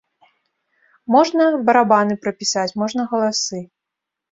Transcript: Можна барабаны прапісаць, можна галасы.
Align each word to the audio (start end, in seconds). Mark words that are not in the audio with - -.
Можна 1.17 1.43
барабаны 1.67 2.13
прапісаць, 2.25 2.67
можна 2.85 3.01
галасы. 3.15 3.63